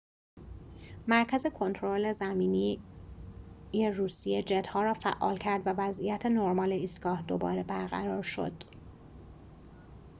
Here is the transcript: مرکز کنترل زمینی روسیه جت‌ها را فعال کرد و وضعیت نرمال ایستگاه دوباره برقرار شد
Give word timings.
مرکز 1.07 1.47
کنترل 1.47 2.11
زمینی 2.11 2.79
روسیه 3.73 4.43
جت‌ها 4.43 4.81
را 4.83 4.93
فعال 4.93 5.37
کرد 5.37 5.67
و 5.67 5.73
وضعیت 5.77 6.25
نرمال 6.25 6.71
ایستگاه 6.71 7.21
دوباره 7.21 7.63
برقرار 7.63 8.23
شد 8.23 8.63